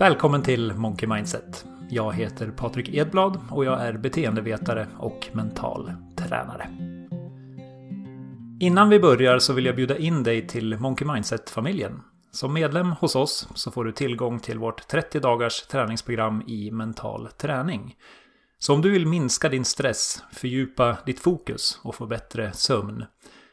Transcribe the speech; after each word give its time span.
Välkommen 0.00 0.42
till 0.42 0.72
Monkey 0.74 1.08
Mindset. 1.08 1.64
Jag 1.90 2.12
heter 2.12 2.50
Patrik 2.50 2.94
Edblad 2.94 3.40
och 3.50 3.64
jag 3.64 3.80
är 3.80 3.92
beteendevetare 3.92 4.88
och 4.98 5.28
mental 5.32 5.92
tränare. 6.16 6.68
Innan 8.60 8.88
vi 8.88 9.00
börjar 9.00 9.38
så 9.38 9.52
vill 9.52 9.66
jag 9.66 9.76
bjuda 9.76 9.98
in 9.98 10.22
dig 10.22 10.46
till 10.46 10.78
Monkey 10.78 11.08
Mindset-familjen. 11.08 12.00
Som 12.30 12.52
medlem 12.52 12.92
hos 12.92 13.16
oss 13.16 13.48
så 13.54 13.70
får 13.70 13.84
du 13.84 13.92
tillgång 13.92 14.40
till 14.40 14.58
vårt 14.58 14.88
30 14.88 15.20
dagars 15.20 15.62
träningsprogram 15.62 16.42
i 16.46 16.70
mental 16.70 17.28
träning. 17.38 17.94
Så 18.58 18.74
om 18.74 18.82
du 18.82 18.90
vill 18.90 19.06
minska 19.06 19.48
din 19.48 19.64
stress, 19.64 20.22
fördjupa 20.32 20.96
ditt 21.06 21.20
fokus 21.20 21.80
och 21.82 21.94
få 21.94 22.06
bättre 22.06 22.52
sömn, 22.52 23.04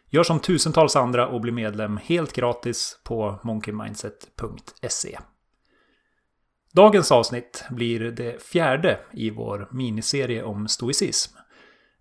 gör 0.10 0.24
som 0.24 0.40
tusentals 0.40 0.96
andra 0.96 1.28
och 1.28 1.42
bli 1.42 1.52
medlem 1.52 1.98
helt 1.98 2.34
gratis 2.34 3.00
på 3.04 3.40
monkeymindset.se. 3.44 5.18
Dagens 6.78 7.12
avsnitt 7.12 7.66
blir 7.70 8.00
det 8.00 8.44
fjärde 8.44 9.00
i 9.12 9.30
vår 9.30 9.68
miniserie 9.72 10.44
om 10.44 10.68
stoicism. 10.68 11.38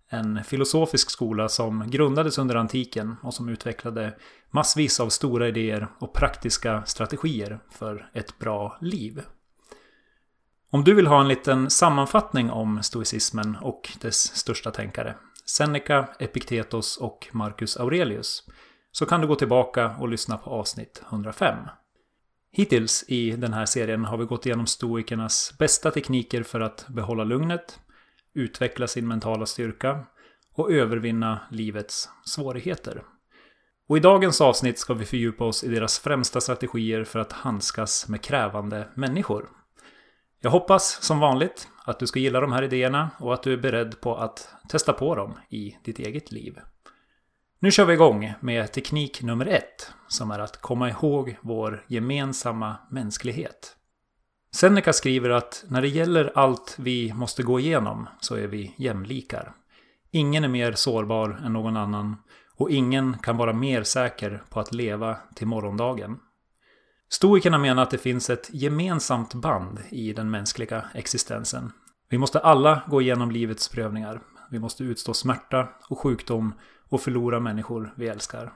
En 0.09 0.43
filosofisk 0.43 1.09
skola 1.09 1.49
som 1.49 1.89
grundades 1.89 2.37
under 2.37 2.55
antiken 2.55 3.15
och 3.23 3.33
som 3.33 3.49
utvecklade 3.49 4.13
massvis 4.51 4.99
av 4.99 5.09
stora 5.09 5.47
idéer 5.47 5.87
och 5.99 6.13
praktiska 6.13 6.83
strategier 6.85 7.59
för 7.69 8.09
ett 8.13 8.39
bra 8.39 8.77
liv. 8.81 9.21
Om 10.71 10.83
du 10.83 10.93
vill 10.93 11.07
ha 11.07 11.21
en 11.21 11.27
liten 11.27 11.69
sammanfattning 11.69 12.51
om 12.51 12.83
stoicismen 12.83 13.55
och 13.61 13.89
dess 14.01 14.35
största 14.35 14.71
tänkare, 14.71 15.15
Seneca, 15.45 16.07
Epiktetos 16.19 16.97
och 16.97 17.27
Marcus 17.31 17.77
Aurelius, 17.77 18.43
så 18.91 19.05
kan 19.05 19.21
du 19.21 19.27
gå 19.27 19.35
tillbaka 19.35 19.95
och 19.99 20.09
lyssna 20.09 20.37
på 20.37 20.49
avsnitt 20.49 21.03
105. 21.11 21.57
Hittills 22.57 23.05
i 23.07 23.31
den 23.31 23.53
här 23.53 23.65
serien 23.65 24.05
har 24.05 24.17
vi 24.17 24.25
gått 24.25 24.45
igenom 24.45 24.67
stoikernas 24.67 25.53
bästa 25.59 25.91
tekniker 25.91 26.43
för 26.43 26.59
att 26.59 26.85
behålla 26.87 27.23
lugnet, 27.23 27.79
utveckla 28.33 28.87
sin 28.87 29.07
mentala 29.07 29.45
styrka 29.45 30.05
och 30.53 30.71
övervinna 30.71 31.39
livets 31.51 32.09
svårigheter. 32.25 33.03
Och 33.87 33.97
i 33.97 33.99
dagens 33.99 34.41
avsnitt 34.41 34.79
ska 34.79 34.93
vi 34.93 35.05
fördjupa 35.05 35.45
oss 35.45 35.63
i 35.63 35.67
deras 35.67 35.99
främsta 35.99 36.41
strategier 36.41 37.03
för 37.03 37.19
att 37.19 37.31
handskas 37.31 38.07
med 38.07 38.21
krävande 38.21 38.87
människor. 38.93 39.49
Jag 40.41 40.51
hoppas 40.51 41.03
som 41.03 41.19
vanligt 41.19 41.67
att 41.85 41.99
du 41.99 42.07
ska 42.07 42.19
gilla 42.19 42.41
de 42.41 42.51
här 42.51 42.63
idéerna 42.63 43.09
och 43.19 43.33
att 43.33 43.43
du 43.43 43.53
är 43.53 43.57
beredd 43.57 44.01
på 44.01 44.15
att 44.15 44.49
testa 44.69 44.93
på 44.93 45.15
dem 45.15 45.39
i 45.49 45.77
ditt 45.83 45.99
eget 45.99 46.31
liv. 46.31 46.59
Nu 47.59 47.71
kör 47.71 47.85
vi 47.85 47.93
igång 47.93 48.33
med 48.39 48.71
teknik 48.71 49.21
nummer 49.21 49.45
ett, 49.45 49.91
som 50.07 50.31
är 50.31 50.39
att 50.39 50.61
komma 50.61 50.89
ihåg 50.89 51.37
vår 51.41 51.85
gemensamma 51.87 52.75
mänsklighet. 52.91 53.75
Seneca 54.51 54.93
skriver 54.93 55.29
att 55.29 55.65
när 55.67 55.81
det 55.81 55.87
gäller 55.87 56.31
allt 56.35 56.75
vi 56.79 57.13
måste 57.13 57.43
gå 57.43 57.59
igenom 57.59 58.09
så 58.19 58.35
är 58.35 58.47
vi 58.47 58.73
jämlikar. 58.77 59.53
Ingen 60.11 60.43
är 60.43 60.47
mer 60.47 60.73
sårbar 60.73 61.41
än 61.45 61.53
någon 61.53 61.77
annan 61.77 62.15
och 62.55 62.69
ingen 62.69 63.17
kan 63.17 63.37
vara 63.37 63.53
mer 63.53 63.83
säker 63.83 64.43
på 64.49 64.59
att 64.59 64.73
leva 64.73 65.17
till 65.35 65.47
morgondagen. 65.47 66.17
Stoikerna 67.09 67.57
menar 67.57 67.83
att 67.83 67.91
det 67.91 67.97
finns 67.97 68.29
ett 68.29 68.49
gemensamt 68.53 69.33
band 69.33 69.79
i 69.89 70.13
den 70.13 70.31
mänskliga 70.31 70.85
existensen. 70.93 71.71
Vi 72.09 72.17
måste 72.17 72.39
alla 72.39 72.81
gå 72.87 73.01
igenom 73.01 73.31
livets 73.31 73.69
prövningar. 73.69 74.21
Vi 74.51 74.59
måste 74.59 74.83
utstå 74.83 75.13
smärta 75.13 75.69
och 75.89 75.99
sjukdom 75.99 76.53
och 76.89 77.01
förlora 77.01 77.39
människor 77.39 77.93
vi 77.95 78.07
älskar. 78.07 78.53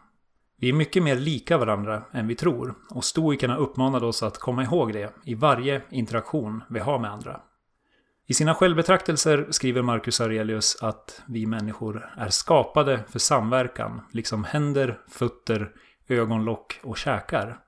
Vi 0.57 0.69
är 0.69 0.73
mycket 0.73 1.03
mer 1.03 1.15
lika 1.15 1.57
varandra 1.57 2.03
än 2.11 2.27
vi 2.27 2.35
tror 2.35 2.75
och 2.89 3.03
stoikerna 3.03 3.57
uppmanade 3.57 4.05
oss 4.05 4.23
att 4.23 4.37
komma 4.37 4.63
ihåg 4.63 4.93
det 4.93 5.13
i 5.25 5.35
varje 5.35 5.81
interaktion 5.89 6.63
vi 6.69 6.79
har 6.79 6.99
med 6.99 7.11
andra. 7.11 7.41
I 8.27 8.33
sina 8.33 8.55
självbetraktelser 8.55 9.47
skriver 9.49 9.81
Marcus 9.81 10.21
Aurelius 10.21 10.77
att 10.81 11.21
vi 11.27 11.45
människor 11.45 12.09
är 12.17 12.29
skapade 12.29 13.03
för 13.09 13.19
samverkan, 13.19 14.01
liksom 14.11 14.43
händer, 14.43 14.99
fötter, 15.09 15.71
ögonlock 16.07 16.79
och 16.83 16.97
käkar. 16.97 17.59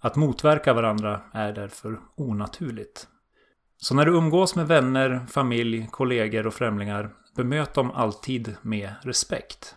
Att 0.00 0.16
motverka 0.16 0.72
varandra 0.72 1.20
är 1.32 1.52
därför 1.52 2.00
onaturligt. 2.16 3.06
Så 3.76 3.94
när 3.94 4.06
du 4.06 4.16
umgås 4.16 4.56
med 4.56 4.68
vänner, 4.68 5.26
familj, 5.28 5.88
kollegor 5.90 6.46
och 6.46 6.54
främlingar, 6.54 7.10
bemöt 7.36 7.74
dem 7.74 7.90
alltid 7.90 8.56
med 8.62 8.94
respekt. 9.02 9.76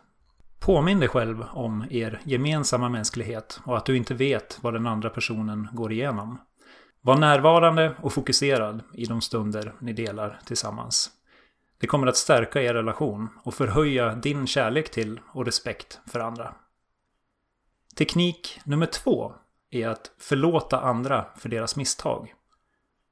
Påminn 0.66 1.00
dig 1.00 1.10
själv 1.10 1.46
om 1.54 1.86
er 1.90 2.22
gemensamma 2.24 2.90
mänsklighet 2.90 3.60
och 3.66 3.78
att 3.78 3.86
du 3.86 3.98
inte 3.98 4.14
vet 4.14 4.60
vad 4.62 4.74
den 4.74 4.88
andra 4.88 5.10
personen 5.10 5.68
går 5.72 5.92
igenom. 5.92 6.42
Var 7.02 7.18
närvarande 7.18 7.96
och 8.02 8.14
fokuserad 8.14 8.84
i 8.94 9.06
de 9.06 9.22
stunder 9.22 9.74
ni 9.80 9.94
delar 9.94 10.40
tillsammans. 10.46 11.10
Det 11.80 11.88
kommer 11.88 12.08
att 12.08 12.18
stärka 12.18 12.62
er 12.62 12.74
relation 12.74 13.30
och 13.44 13.54
förhöja 13.54 14.16
din 14.16 14.48
kärlek 14.48 14.92
till 14.92 15.20
och 15.32 15.46
respekt 15.46 16.00
för 16.08 16.20
andra. 16.20 16.54
Teknik 17.96 18.60
nummer 18.64 18.86
två 18.86 19.34
är 19.70 19.88
att 19.88 20.12
förlåta 20.20 20.82
andra 20.82 21.26
för 21.38 21.50
deras 21.50 21.76
misstag. 21.76 22.34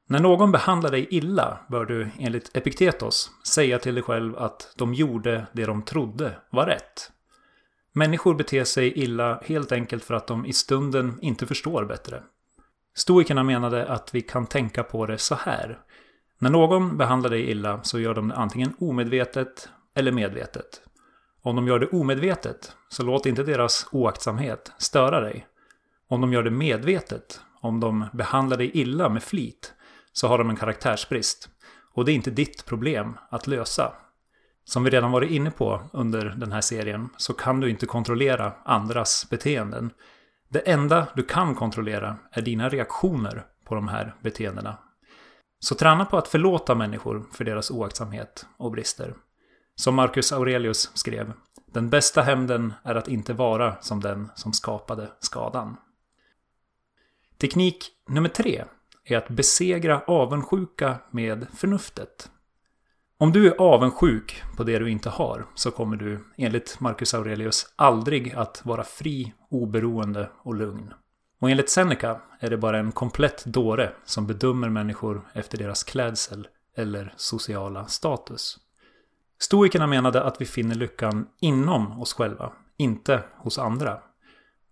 När 0.08 0.20
någon 0.20 0.52
behandlar 0.52 0.92
dig 0.92 1.08
illa 1.10 1.60
bör 1.68 1.86
du 1.86 2.10
enligt 2.20 2.58
Epiktetos 2.58 3.32
säga 3.48 3.80
till 3.80 3.96
dig 3.96 4.04
själv 4.04 4.38
att 4.38 4.74
de 4.78 4.94
gjorde 4.94 5.46
det 5.54 5.66
de 5.66 5.82
trodde 5.82 6.36
var 6.50 6.66
rätt. 6.66 7.12
Människor 7.94 8.34
beter 8.34 8.64
sig 8.64 9.00
illa 9.00 9.42
helt 9.46 9.72
enkelt 9.72 10.04
för 10.04 10.14
att 10.14 10.28
de 10.28 10.46
i 10.46 10.54
stunden 10.54 11.20
inte 11.22 11.48
förstår 11.48 11.86
bättre. 11.86 12.24
Stoikerna 12.96 13.44
menade 13.44 13.88
att 13.88 14.16
vi 14.16 14.22
kan 14.22 14.46
tänka 14.48 14.84
på 14.84 15.06
det 15.06 15.18
så 15.18 15.36
här. 15.36 15.80
När 16.40 16.50
någon 16.50 16.98
behandlar 16.98 17.30
dig 17.30 17.50
illa 17.50 17.84
så 17.84 18.00
gör 18.00 18.14
de 18.14 18.28
det 18.28 18.36
antingen 18.36 18.74
omedvetet 18.80 19.70
eller 19.96 20.12
medvetet. 20.12 20.82
Om 21.42 21.56
de 21.56 21.68
gör 21.68 21.80
det 21.80 21.88
omedvetet 21.88 22.76
så 22.90 23.04
låt 23.04 23.26
inte 23.26 23.44
deras 23.44 23.88
oaktsamhet 23.92 24.72
störa 24.78 25.22
dig. 25.22 25.48
Om 26.08 26.22
de 26.22 26.34
gör 26.34 26.44
det 26.44 26.52
medvetet, 26.52 27.42
om 27.62 27.80
de 27.80 28.06
behandlar 28.14 28.58
dig 28.58 28.72
illa 28.74 29.10
med 29.10 29.24
flit, 29.24 29.74
så 30.14 30.28
har 30.28 30.38
de 30.38 30.50
en 30.50 30.56
karaktärsbrist. 30.56 31.50
Och 31.94 32.06
det 32.06 32.12
är 32.12 32.14
inte 32.14 32.32
ditt 32.32 32.66
problem 32.66 33.18
att 33.30 33.48
lösa. 33.48 33.94
Som 34.72 34.84
vi 34.84 34.90
redan 34.90 35.12
varit 35.12 35.32
inne 35.32 35.52
på 35.52 35.82
under 35.94 36.26
den 36.26 36.52
här 36.52 36.62
serien 36.62 37.10
så 37.18 37.34
kan 37.34 37.60
du 37.60 37.70
inte 37.70 37.86
kontrollera 37.86 38.54
andras 38.66 39.28
beteenden. 39.30 39.94
Det 40.50 40.60
enda 40.60 41.08
du 41.16 41.24
kan 41.24 41.56
kontrollera 41.56 42.18
är 42.32 42.42
dina 42.42 42.70
reaktioner 42.70 43.46
på 43.66 43.76
de 43.76 43.88
här 43.88 44.16
beteendena. 44.22 44.78
Så 45.60 45.76
träna 45.76 46.06
på 46.06 46.18
att 46.18 46.28
förlåta 46.28 46.76
människor 46.76 47.26
för 47.32 47.46
deras 47.46 47.72
oaktsamhet 47.72 48.46
och 48.58 48.72
brister. 48.72 49.16
Som 49.76 49.96
Marcus 49.96 50.32
Aurelius 50.32 50.92
skrev, 50.94 51.34
den 51.74 51.90
bästa 51.90 52.22
hämnden 52.22 52.74
är 52.84 52.96
att 52.96 53.08
inte 53.08 53.34
vara 53.34 53.82
som 53.82 54.00
den 54.00 54.30
som 54.36 54.54
skapade 54.54 55.12
skadan. 55.20 55.78
Teknik 57.38 57.90
nummer 58.10 58.30
tre 58.30 58.64
är 59.04 59.18
att 59.18 59.30
besegra 59.30 60.02
avundsjuka 60.08 60.96
med 61.12 61.48
förnuftet. 61.56 62.30
Om 63.22 63.32
du 63.32 63.48
är 63.48 63.62
avundsjuk 63.62 64.44
på 64.58 64.64
det 64.64 64.80
du 64.80 64.90
inte 64.90 65.10
har 65.10 65.46
så 65.56 65.72
kommer 65.72 65.98
du, 65.98 66.26
enligt 66.38 66.80
Marcus 66.80 67.14
Aurelius, 67.14 67.74
aldrig 67.76 68.34
att 68.34 68.62
vara 68.66 68.84
fri, 68.84 69.34
oberoende 69.50 70.30
och 70.44 70.56
lugn. 70.56 70.94
Och 71.42 71.50
enligt 71.50 71.70
Seneca 71.70 72.22
är 72.40 72.50
det 72.50 72.58
bara 72.58 72.80
en 72.80 72.92
komplett 72.92 73.46
dåre 73.46 73.92
som 74.06 74.28
bedömer 74.28 74.70
människor 74.70 75.22
efter 75.34 75.58
deras 75.58 75.84
klädsel 75.84 76.48
eller 76.78 77.14
sociala 77.18 77.88
status. 77.88 78.58
Stoikerna 79.40 79.88
menade 79.88 80.24
att 80.24 80.42
vi 80.42 80.46
finner 80.46 80.76
lyckan 80.76 81.28
inom 81.42 82.02
oss 82.02 82.14
själva, 82.14 82.52
inte 82.78 83.24
hos 83.38 83.60
andra. 83.60 84.00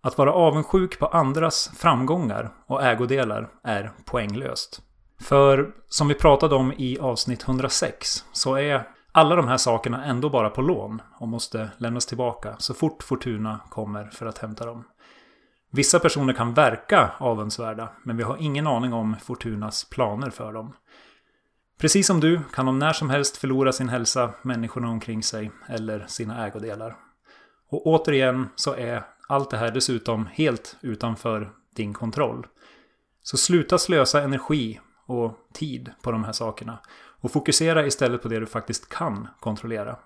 Att 0.00 0.18
vara 0.18 0.32
avundsjuk 0.32 0.98
på 0.98 1.06
andras 1.06 1.70
framgångar 1.76 2.52
och 2.66 2.84
ägodelar 2.84 3.50
är 3.62 3.92
poänglöst. 4.04 4.82
För 5.20 5.72
som 5.88 6.08
vi 6.08 6.14
pratade 6.14 6.54
om 6.54 6.72
i 6.72 6.98
avsnitt 6.98 7.42
106 7.42 8.24
så 8.32 8.54
är 8.54 8.88
alla 9.12 9.36
de 9.36 9.48
här 9.48 9.56
sakerna 9.56 10.04
ändå 10.04 10.30
bara 10.30 10.50
på 10.50 10.62
lån 10.62 11.02
och 11.18 11.28
måste 11.28 11.70
lämnas 11.78 12.06
tillbaka 12.06 12.56
så 12.58 12.74
fort 12.74 13.02
Fortuna 13.02 13.60
kommer 13.70 14.04
för 14.04 14.26
att 14.26 14.38
hämta 14.38 14.66
dem. 14.66 14.84
Vissa 15.72 15.98
personer 15.98 16.32
kan 16.32 16.54
verka 16.54 17.10
avundsvärda 17.18 17.88
men 18.02 18.16
vi 18.16 18.22
har 18.22 18.36
ingen 18.40 18.66
aning 18.66 18.92
om 18.92 19.16
Fortunas 19.22 19.84
planer 19.84 20.30
för 20.30 20.52
dem. 20.52 20.72
Precis 21.78 22.06
som 22.06 22.20
du 22.20 22.40
kan 22.54 22.66
de 22.66 22.78
när 22.78 22.92
som 22.92 23.10
helst 23.10 23.36
förlora 23.36 23.72
sin 23.72 23.88
hälsa, 23.88 24.34
människorna 24.42 24.88
omkring 24.88 25.22
sig 25.22 25.50
eller 25.68 26.04
sina 26.08 26.46
ägodelar. 26.46 26.96
Och 27.70 27.86
återigen 27.86 28.48
så 28.56 28.74
är 28.74 29.02
allt 29.28 29.50
det 29.50 29.56
här 29.56 29.70
dessutom 29.70 30.26
helt 30.26 30.76
utanför 30.80 31.50
din 31.76 31.94
kontroll. 31.94 32.46
Så 33.22 33.36
sluta 33.36 33.78
slösa 33.78 34.22
energi 34.22 34.80
och 35.10 35.32
tid 35.52 35.90
på 36.02 36.12
de 36.12 36.24
här 36.24 36.32
sakerna. 36.32 36.78
Och 37.20 37.32
fokusera 37.32 37.86
istället 37.86 38.22
på 38.22 38.28
det 38.28 38.40
du 38.40 38.46
faktiskt 38.46 38.88
kan 38.88 39.28
kontrollera. 39.40 39.96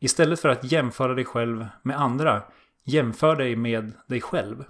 Istället 0.00 0.40
för 0.40 0.48
att 0.48 0.72
jämföra 0.72 1.14
dig 1.14 1.24
själv 1.24 1.66
med 1.82 2.00
andra, 2.00 2.42
jämför 2.84 3.36
dig 3.36 3.56
med 3.56 3.92
dig 4.06 4.20
själv. 4.20 4.64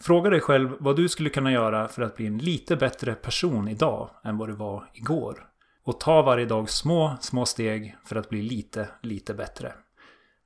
Fråga 0.00 0.30
dig 0.30 0.40
själv 0.40 0.76
vad 0.80 0.96
du 0.96 1.08
skulle 1.08 1.30
kunna 1.30 1.52
göra 1.52 1.88
för 1.88 2.02
att 2.02 2.16
bli 2.16 2.26
en 2.26 2.38
lite 2.38 2.76
bättre 2.76 3.14
person 3.14 3.68
idag 3.68 4.10
än 4.24 4.38
vad 4.38 4.48
du 4.48 4.52
var 4.52 4.90
igår. 4.94 5.46
Och 5.84 6.00
ta 6.00 6.22
varje 6.22 6.46
dag 6.46 6.70
små, 6.70 7.16
små 7.20 7.46
steg 7.46 7.96
för 8.04 8.16
att 8.16 8.28
bli 8.28 8.42
lite, 8.42 8.88
lite 9.02 9.34
bättre. 9.34 9.72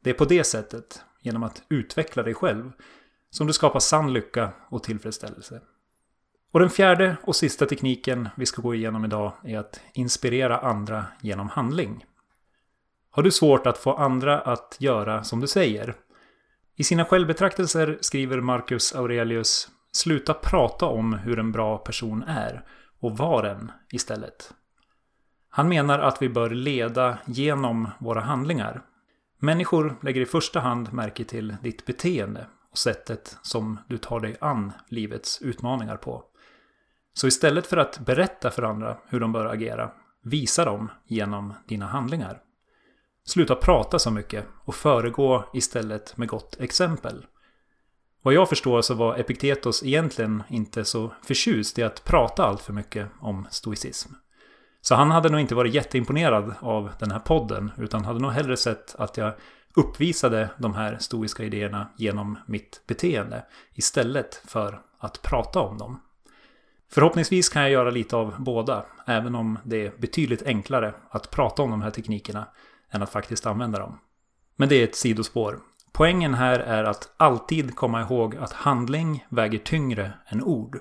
Det 0.02 0.10
är 0.10 0.14
på 0.14 0.24
det 0.24 0.44
sättet, 0.44 1.04
genom 1.22 1.42
att 1.42 1.62
utveckla 1.68 2.22
dig 2.22 2.34
själv, 2.34 2.72
som 3.30 3.46
du 3.46 3.52
skapar 3.52 3.80
sann 3.80 4.12
lycka 4.12 4.52
och 4.68 4.82
tillfredsställelse. 4.82 5.60
Och 6.52 6.60
den 6.60 6.70
fjärde 6.70 7.16
och 7.22 7.36
sista 7.36 7.66
tekniken 7.66 8.28
vi 8.36 8.46
ska 8.46 8.62
gå 8.62 8.74
igenom 8.74 9.04
idag 9.04 9.32
är 9.44 9.58
att 9.58 9.80
inspirera 9.94 10.58
andra 10.58 11.04
genom 11.20 11.48
handling. 11.48 12.04
Har 13.10 13.22
du 13.22 13.30
svårt 13.30 13.66
att 13.66 13.78
få 13.78 13.94
andra 13.94 14.40
att 14.40 14.76
göra 14.78 15.24
som 15.24 15.40
du 15.40 15.46
säger? 15.46 15.94
I 16.76 16.84
sina 16.84 17.04
självbetraktelser 17.04 17.98
skriver 18.00 18.40
Marcus 18.40 18.94
Aurelius 18.94 19.68
Sluta 19.92 20.34
prata 20.34 20.86
om 20.86 21.14
hur 21.14 21.38
en 21.38 21.52
bra 21.52 21.78
person 21.78 22.22
är 22.22 22.64
och 23.00 23.18
var 23.18 23.44
en 23.44 23.72
istället. 23.92 24.54
Han 25.50 25.68
menar 25.68 25.98
att 25.98 26.22
vi 26.22 26.28
bör 26.28 26.50
leda 26.50 27.18
genom 27.26 27.88
våra 27.98 28.20
handlingar. 28.20 28.82
Människor 29.38 29.96
lägger 30.02 30.20
i 30.20 30.26
första 30.26 30.60
hand 30.60 30.92
märke 30.92 31.24
till 31.24 31.56
ditt 31.62 31.86
beteende 31.86 32.46
och 32.70 32.78
sättet 32.78 33.38
som 33.42 33.78
du 33.88 33.98
tar 33.98 34.20
dig 34.20 34.36
an 34.40 34.72
livets 34.88 35.42
utmaningar 35.42 35.96
på. 35.96 36.24
Så 37.14 37.26
istället 37.26 37.66
för 37.66 37.76
att 37.76 37.98
berätta 37.98 38.50
för 38.50 38.62
andra 38.62 38.96
hur 39.08 39.20
de 39.20 39.32
bör 39.32 39.46
agera, 39.46 39.90
visa 40.22 40.64
dem 40.64 40.90
genom 41.06 41.54
dina 41.68 41.86
handlingar. 41.86 42.42
Sluta 43.24 43.54
prata 43.54 43.98
så 43.98 44.10
mycket 44.10 44.46
och 44.64 44.74
föregå 44.74 45.44
istället 45.54 46.16
med 46.16 46.28
gott 46.28 46.60
exempel. 46.60 47.26
Vad 48.22 48.34
jag 48.34 48.48
förstår 48.48 48.82
så 48.82 48.94
var 48.94 49.18
Epiktetos 49.18 49.82
egentligen 49.82 50.42
inte 50.48 50.84
så 50.84 51.12
förtjust 51.22 51.78
i 51.78 51.82
att 51.82 52.04
prata 52.04 52.44
allt 52.44 52.62
för 52.62 52.72
mycket 52.72 53.08
om 53.20 53.46
stoicism. 53.50 54.12
Så 54.80 54.94
han 54.94 55.10
hade 55.10 55.28
nog 55.28 55.40
inte 55.40 55.54
varit 55.54 55.74
jätteimponerad 55.74 56.54
av 56.60 56.90
den 56.98 57.10
här 57.10 57.18
podden 57.18 57.70
utan 57.78 58.04
hade 58.04 58.20
nog 58.20 58.30
hellre 58.30 58.56
sett 58.56 58.94
att 58.98 59.16
jag 59.16 59.32
uppvisade 59.74 60.50
de 60.58 60.74
här 60.74 60.98
stoiska 60.98 61.44
idéerna 61.44 61.90
genom 61.96 62.38
mitt 62.46 62.82
beteende 62.86 63.44
istället 63.74 64.42
för 64.46 64.82
att 64.98 65.22
prata 65.22 65.60
om 65.60 65.78
dem. 65.78 66.00
Förhoppningsvis 66.92 67.48
kan 67.48 67.62
jag 67.62 67.70
göra 67.70 67.90
lite 67.90 68.16
av 68.16 68.34
båda, 68.38 68.86
även 69.06 69.34
om 69.34 69.58
det 69.64 69.86
är 69.86 69.92
betydligt 69.98 70.42
enklare 70.42 70.94
att 71.10 71.30
prata 71.30 71.62
om 71.62 71.70
de 71.70 71.82
här 71.82 71.90
teknikerna 71.90 72.48
än 72.90 73.02
att 73.02 73.10
faktiskt 73.10 73.46
använda 73.46 73.78
dem. 73.78 73.98
Men 74.56 74.68
det 74.68 74.74
är 74.74 74.84
ett 74.84 74.96
sidospår. 74.96 75.60
Poängen 75.92 76.34
här 76.34 76.60
är 76.60 76.84
att 76.84 77.14
alltid 77.16 77.76
komma 77.76 78.00
ihåg 78.00 78.36
att 78.36 78.52
handling 78.52 79.26
väger 79.28 79.58
tyngre 79.58 80.12
än 80.26 80.42
ord. 80.42 80.78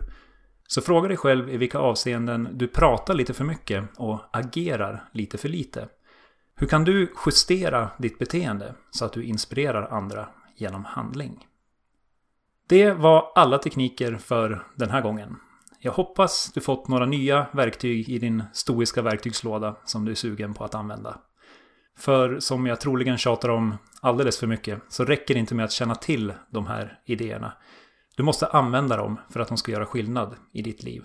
Så 0.68 0.82
fråga 0.82 1.08
dig 1.08 1.18
själv 1.18 1.50
i 1.50 1.58
vilka 1.58 1.80
avseenden 1.80 2.50
du 2.54 2.68
pratar 2.68 3.14
lite 3.14 3.34
för 3.34 3.44
mycket 3.44 3.84
och 3.98 4.22
agerar 4.34 5.10
lite 5.14 5.38
för 5.38 5.50
lite. 5.50 5.88
Hur 6.56 6.68
kan 6.68 6.84
du 6.84 7.14
justera 7.26 7.90
ditt 7.98 8.20
beteende 8.20 8.76
så 8.92 9.06
att 9.06 9.14
du 9.14 9.24
inspirerar 9.24 9.88
andra 9.88 10.30
genom 10.56 10.86
handling? 10.86 11.48
Det 12.68 12.92
var 12.92 13.32
alla 13.36 13.58
tekniker 13.58 14.16
för 14.16 14.68
den 14.76 14.90
här 14.90 15.02
gången. 15.02 15.36
Jag 15.82 15.92
hoppas 15.92 16.52
du 16.54 16.62
fått 16.62 16.88
några 16.88 17.06
nya 17.06 17.48
verktyg 17.54 18.10
i 18.10 18.20
din 18.20 18.44
stoiska 18.54 19.02
verktygslåda 19.02 19.76
som 19.86 20.06
du 20.06 20.12
är 20.12 20.16
sugen 20.16 20.54
på 20.54 20.64
att 20.64 20.76
använda. 20.76 21.20
För 21.98 22.40
som 22.40 22.66
jag 22.66 22.82
troligen 22.82 23.18
tjatar 23.18 23.50
om 23.50 23.78
alldeles 24.02 24.40
för 24.40 24.48
mycket 24.48 24.82
så 24.90 25.06
räcker 25.06 25.34
det 25.34 25.40
inte 25.40 25.56
med 25.56 25.66
att 25.66 25.72
känna 25.72 25.96
till 25.96 26.34
de 26.50 26.68
här 26.68 27.00
idéerna. 27.06 27.54
Du 28.18 28.24
måste 28.24 28.48
använda 28.48 28.98
dem 28.98 29.20
för 29.30 29.40
att 29.40 29.48
de 29.48 29.58
ska 29.58 29.72
göra 29.72 29.86
skillnad 29.86 30.36
i 30.54 30.62
ditt 30.62 30.84
liv. 30.84 31.04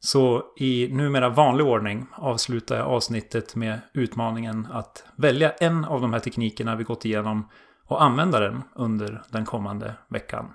Så 0.00 0.44
i 0.56 0.88
numera 0.92 1.28
vanlig 1.28 1.66
ordning 1.66 2.06
avslutar 2.12 2.76
jag 2.76 2.86
avsnittet 2.86 3.56
med 3.56 3.80
utmaningen 3.94 4.68
att 4.70 5.04
välja 5.16 5.50
en 5.50 5.84
av 5.84 6.00
de 6.00 6.12
här 6.12 6.20
teknikerna 6.20 6.76
vi 6.76 6.84
gått 6.84 7.04
igenom 7.04 7.48
och 7.84 8.02
använda 8.02 8.40
den 8.40 8.62
under 8.74 9.22
den 9.30 9.44
kommande 9.44 9.94
veckan. 10.08 10.52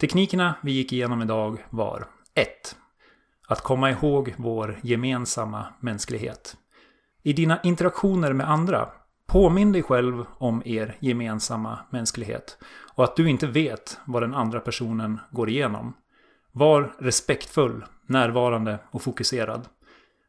Teknikerna 0.00 0.54
vi 0.62 0.72
gick 0.72 0.92
igenom 0.92 1.22
idag 1.22 1.66
var 1.70 2.06
1. 2.36 2.76
Att 3.48 3.60
komma 3.60 3.90
ihåg 3.90 4.34
vår 4.36 4.78
gemensamma 4.82 5.66
mänsklighet. 5.80 6.56
I 7.22 7.32
dina 7.32 7.60
interaktioner 7.62 8.32
med 8.32 8.50
andra, 8.50 8.88
påminn 9.26 9.72
dig 9.72 9.82
själv 9.82 10.24
om 10.38 10.62
er 10.64 10.96
gemensamma 11.00 11.78
mänsklighet 11.90 12.58
och 12.94 13.04
att 13.04 13.16
du 13.16 13.30
inte 13.30 13.46
vet 13.46 13.98
vad 14.04 14.22
den 14.22 14.34
andra 14.34 14.60
personen 14.60 15.20
går 15.30 15.48
igenom. 15.48 15.94
Var 16.52 16.94
respektfull, 16.98 17.84
närvarande 18.06 18.78
och 18.90 19.02
fokuserad. 19.02 19.68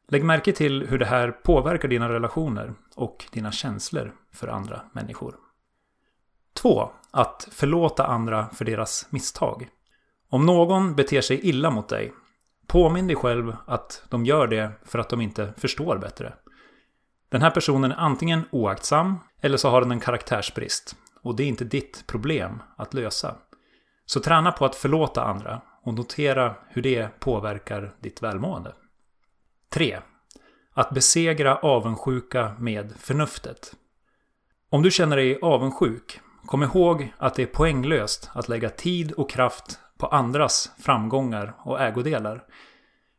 Lägg 0.08 0.24
märke 0.24 0.52
till 0.52 0.88
hur 0.88 1.00
det 1.00 1.06
här 1.06 1.32
påverkar 1.32 1.88
dina 1.88 2.10
relationer 2.10 2.74
och 2.96 3.26
dina 3.32 3.52
känslor 3.52 4.14
för 4.34 4.48
andra 4.48 4.82
människor. 4.94 5.36
2. 6.54 6.90
Att 7.12 7.48
förlåta 7.52 8.06
andra 8.06 8.50
för 8.54 8.66
deras 8.66 9.08
misstag. 9.10 9.70
Om 10.30 10.46
någon 10.46 10.96
beter 10.96 11.22
sig 11.22 11.40
illa 11.50 11.70
mot 11.70 11.90
dig, 11.90 12.14
påminn 12.68 13.08
dig 13.08 13.16
själv 13.16 13.56
att 13.66 14.04
de 14.10 14.26
gör 14.26 14.48
det 14.48 14.72
för 14.86 15.00
att 15.00 15.10
de 15.10 15.22
inte 15.22 15.54
förstår 15.58 15.98
bättre. 15.98 16.34
Den 17.30 17.42
här 17.42 17.52
personen 17.52 17.92
är 17.92 17.96
antingen 17.96 18.44
oaktsam 18.52 19.16
eller 19.42 19.58
så 19.58 19.70
har 19.70 19.82
den 19.82 19.92
en 19.92 20.00
karaktärsbrist. 20.00 20.96
Och 21.22 21.36
det 21.36 21.44
är 21.44 21.48
inte 21.48 21.66
ditt 21.66 22.04
problem 22.08 22.62
att 22.76 22.94
lösa. 22.94 23.36
Så 24.06 24.20
träna 24.20 24.52
på 24.52 24.66
att 24.66 24.76
förlåta 24.76 25.24
andra 25.24 25.62
och 25.84 25.94
notera 25.94 26.56
hur 26.70 26.82
det 26.82 27.20
påverkar 27.20 27.96
ditt 28.00 28.24
välmående. 28.24 28.74
3. 29.70 30.00
Att 30.74 30.90
besegra 30.90 31.56
avundsjuka 31.56 32.56
med 32.60 32.94
förnuftet. 33.00 33.74
Om 34.70 34.82
du 34.82 34.92
känner 34.92 35.16
dig 35.16 35.40
avundsjuk, 35.42 36.20
kom 36.46 36.64
ihåg 36.64 37.14
att 37.18 37.36
det 37.36 37.44
är 37.44 37.48
poänglöst 37.48 38.30
att 38.34 38.50
lägga 38.50 38.70
tid 38.70 39.12
och 39.12 39.30
kraft 39.30 39.80
på 39.98 40.08
andras 40.08 40.72
framgångar 40.80 41.54
och 41.60 41.82
ägodelar. 41.82 42.44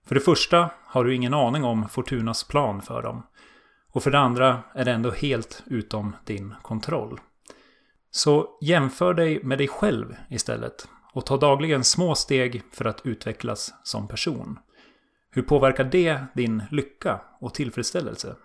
För 0.07 0.15
det 0.15 0.21
första 0.21 0.71
har 0.85 1.05
du 1.05 1.15
ingen 1.15 1.35
aning 1.35 1.65
om 1.65 1.89
Fortunas 1.89 2.45
plan 2.45 2.83
för 2.83 3.03
dem. 3.03 3.23
Och 3.93 4.03
för 4.03 4.11
det 4.11 4.19
andra 4.19 4.63
är 4.75 4.85
det 4.85 4.93
ändå 4.93 5.11
helt 5.11 5.63
utom 5.67 6.17
din 6.25 6.55
kontroll. 6.63 7.21
Så 8.11 8.59
jämför 8.61 9.15
dig 9.15 9.45
med 9.45 9.59
dig 9.59 9.69
själv 9.69 10.17
istället 10.31 10.89
och 11.13 11.27
ta 11.27 11.37
dagligen 11.37 11.85
små 11.85 12.15
steg 12.15 12.63
för 12.73 12.85
att 12.85 13.07
utvecklas 13.07 13.75
som 13.83 14.09
person. 14.09 14.59
Hur 15.31 15.43
påverkar 15.43 15.85
det 15.85 16.21
din 16.35 16.63
lycka 16.71 17.21
och 17.41 17.55
tillfredsställelse? 17.55 18.37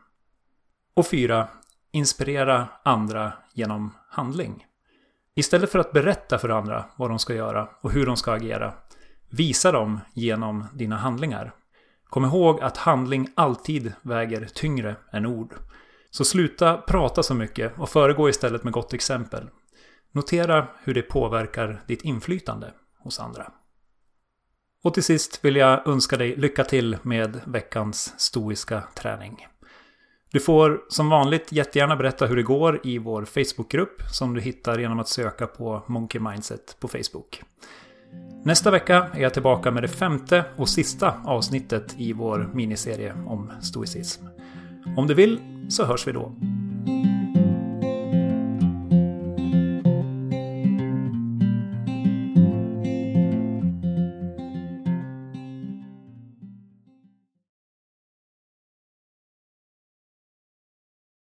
Och 0.96 1.08
fyra, 1.08 1.48
inspirera 1.92 2.68
andra 2.84 3.34
genom 3.54 3.94
handling. 4.10 4.66
Istället 5.36 5.72
för 5.72 5.80
att 5.80 5.92
berätta 5.92 6.38
för 6.38 6.50
andra 6.50 6.86
vad 6.96 7.10
de 7.10 7.20
ska 7.20 7.34
göra 7.34 7.70
och 7.82 7.92
hur 7.92 8.06
de 8.06 8.18
ska 8.18 8.32
agera, 8.32 8.74
visa 9.30 9.72
dem 9.72 10.00
genom 10.13 10.66
dina 10.74 10.98
handlingar. 10.98 11.54
Kom 12.06 12.25
ihåg 12.25 12.62
att 12.62 12.78
handling 12.78 13.30
alltid 13.36 13.94
väger 14.02 14.46
tyngre 14.46 14.96
än 15.12 15.25
ord. 15.25 15.54
Så 16.10 16.25
sluta 16.25 16.78
prata 16.78 17.24
så 17.24 17.34
mycket 17.34 17.80
och 17.80 17.90
föregå 17.90 18.30
istället 18.30 18.63
med 18.63 18.74
gott 18.74 18.94
exempel. 18.94 19.50
Notera 20.12 20.68
hur 20.84 20.94
det 20.94 21.02
påverkar 21.02 21.84
ditt 21.88 22.02
inflytande 22.02 22.74
hos 23.00 23.20
andra. 23.20 23.52
Och 24.84 24.94
till 24.94 25.04
sist 25.04 25.46
vill 25.46 25.56
jag 25.56 25.88
önska 25.88 26.18
dig 26.18 26.36
lycka 26.36 26.63
till 26.63 26.98
med 27.02 27.42
veckans 27.46 28.13
stoiska 28.18 28.84
träning. 28.96 29.48
Du 30.34 30.40
får 30.40 30.82
som 30.90 31.10
vanligt 31.10 31.52
jättegärna 31.52 31.96
berätta 31.96 32.25
hur 32.25 32.36
det 32.36 32.44
går 32.44 32.80
i 32.84 32.98
vår 32.98 33.25
Facebookgrupp 33.25 34.02
som 34.12 34.34
du 34.34 34.42
hittar 34.42 34.80
genom 34.80 35.00
att 35.00 35.08
söka 35.08 35.48
på 35.48 35.84
Monkey 35.88 36.22
Mindset 36.22 36.78
på 36.80 36.88
Facebook. 36.88 37.42
Nästa 38.44 38.72
vecka 38.72 39.08
är 39.13 39.22
jag 39.22 39.34
tillbaka 39.34 39.72
med 39.72 39.84
det 39.84 39.88
femte 39.88 40.46
och 40.58 40.70
sista 40.70 41.13
avsnittet 41.25 41.96
i 41.98 42.13
vår 42.13 42.50
miniserie 42.54 43.13
om 43.28 43.52
stoicism. 43.62 44.25
Om 44.98 45.08
du 45.08 45.13
vill 45.13 45.40
så 45.70 45.86
hörs 45.86 46.08
vi 46.08 46.12
då. 46.12 46.36